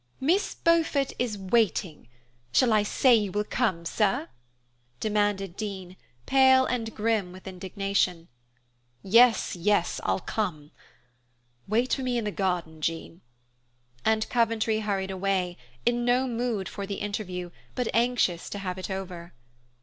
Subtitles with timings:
[0.19, 2.07] "Miss Beaufort is waiting.
[2.51, 4.29] Shall I say you will come, sir?"
[4.99, 8.27] demanded Dean, pale and grim with indignation.
[9.03, 10.71] "Yes, yes, I'll come.
[11.67, 13.21] Wait for me in the garden, Jean."
[14.03, 18.89] And Coventry hurried away, in no mood for the interview but anxious to have it
[18.89, 19.33] over.